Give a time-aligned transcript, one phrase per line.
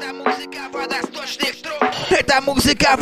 [0.00, 1.90] Это музыка водосточных труб.
[2.08, 2.96] Это музыка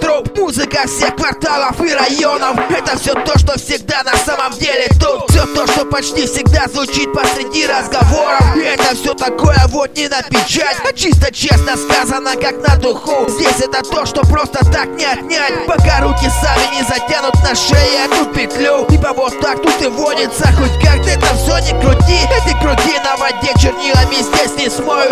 [0.00, 0.36] труб.
[0.36, 2.58] Музыка всех кварталов и районов.
[2.68, 5.30] Это все то, что всегда на самом деле тут.
[5.30, 8.56] Все то, что почти всегда звучит посреди разговоров.
[8.56, 13.28] И это все такое вот не на печать А чисто честно сказано, как на духу.
[13.28, 15.66] Здесь это то, что просто так не отнять.
[15.66, 18.84] Пока руки сами не затянут на шее эту петлю.
[18.90, 20.48] Типа вот так тут и водится.
[20.58, 22.18] Хоть как-то это все не крути.
[22.36, 25.09] Эти круги на воде чернилами здесь не смоются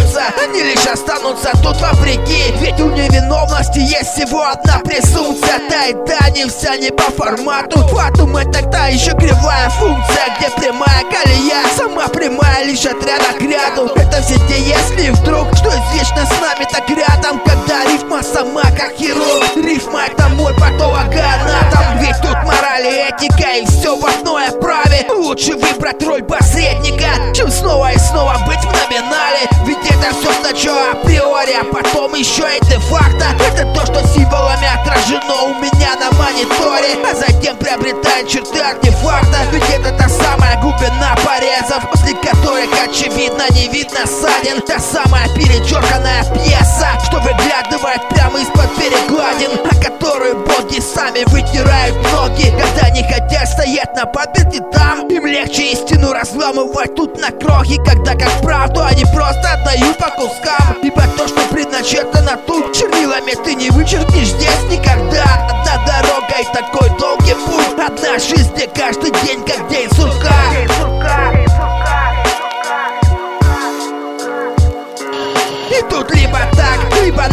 [0.59, 2.53] Они лишь останутся тут вопреки.
[2.61, 5.61] Ведь у невиновности есть всего одна презумпция.
[5.71, 7.79] Да и да, не вся не по формату.
[7.87, 11.63] Фатум это та еще кривая функция Где прямая колея.
[11.77, 13.93] Сама прямая лишь от ряда к ряду.
[13.95, 17.41] Это все те если вдруг Что извечно с нами так рядом.
[17.47, 23.65] Когда рифма сама как хирург Рифма это мой патологоанатом Ведь тут мораль и этика И
[23.67, 25.07] все в одной оправе.
[25.15, 26.68] Лучше выбрать роль посредника
[30.59, 36.11] сначала априори А потом еще и де-факто Это то, что символами отражено у меня на
[36.19, 36.99] мониторе.
[37.09, 39.39] А затем приобретает черты артефакта.
[39.53, 46.25] Ведь это та самая глубина порезов После которых очевидно не видно ссадин Та самая перечерканная
[46.35, 51.95] пьеса Что выглядывает прямо из-под перекладин О которую боги сами вытирают
[52.29, 52.51] ноги.
[52.51, 55.09] Когда не хотят стоять на подберте там.
[55.09, 60.77] Им легче истину разламывать тут на крохи Когда как правду они просто отдают по кускам.
[60.83, 65.38] Ибо то, что предначертано тут чернилами Ты не вычеркнешь здесь никогда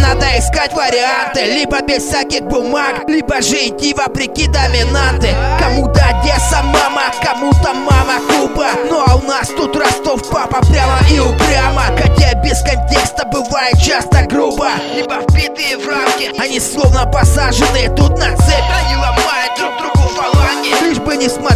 [0.05, 1.45] надо искать варианты.
[1.45, 5.29] Либо без всяких бумаг, либо же идти вопреки доминанты.
[5.59, 8.69] Кому-то Одесса мама, кому-то мама Куба.
[8.89, 11.83] Ну а у нас тут Ростов папа прямо и упрямо.
[11.97, 14.69] Хотя без контекста бывает часто грубо.
[14.95, 18.69] Либо вбитые в рамки, они словно посаженные тут на цепь.
[18.83, 20.83] Они ломают друг другу фаланги.
[20.83, 21.54] Лишь бы не смотреть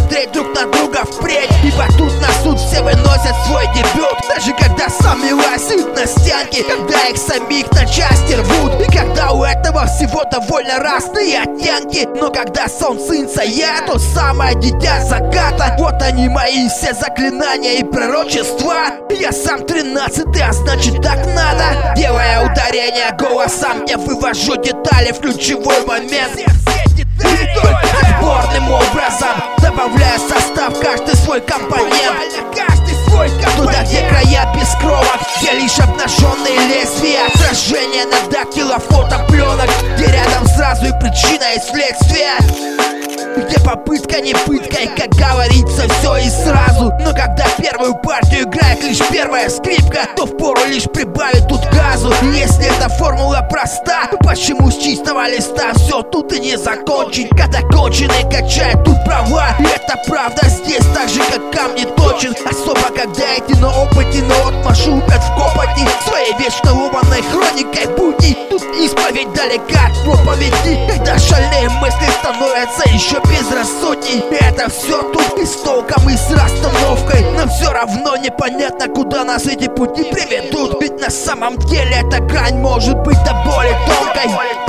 [3.30, 4.18] выносят свой дебют.
[4.28, 8.80] Даже когда сами лазят на стенки Когда их самих на части рвут.
[8.80, 12.08] И когда у этого всего довольно разные оттенки.
[12.18, 15.76] Но когда солнцинца я то самое дитя заката.
[15.78, 18.86] Вот они мои все заклинания и пророчества.
[19.10, 21.94] Я сам тринадцатый, а значит так надо.
[21.96, 26.38] Делая ударение голосом Я вывожу детали в ключевой момент.
[26.96, 32.69] И только отборным образом Добавляя состав каждый свой компонент
[33.56, 37.26] Туда, где края без кровок Где лишь обнаженные лезвия.
[37.26, 42.79] Отражение на дактилофото пленок Где рядом сразу и причина и следствие
[43.70, 44.82] попытка не пытка.
[44.82, 46.92] И как говорится все и сразу.
[47.00, 52.12] Но когда первую партию играет лишь первая скрипка То впору лишь прибавить тут газу.
[52.34, 57.28] Если эта формула проста то Почему с чистого листа все тут и не закончить?
[57.30, 63.24] Когда конченый качает тут права это правда здесь так же как камни точен Особо когда
[63.36, 66.74] эти на опыте на отмашу лупят в копоти Своей вечно
[71.30, 74.24] шальные мысли становятся еще безрассудней.
[74.30, 77.24] Это все тут и с толком, и с расстановкой.
[77.36, 80.82] Но все равно непонятно, куда нас эти пути приведут.
[80.82, 84.59] Ведь на самом деле эта грань может быть до боли тонкой